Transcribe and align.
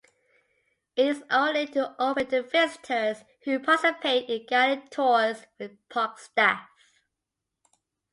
It 0.95 1.05
is 1.05 1.23
only 1.29 1.71
open 1.99 2.25
to 2.29 2.41
visitors 2.41 3.23
who 3.45 3.59
participate 3.59 4.27
in 4.31 4.47
guided 4.47 4.89
tours 4.89 5.45
with 5.59 5.77
park 5.89 6.17
staff. 6.17 6.67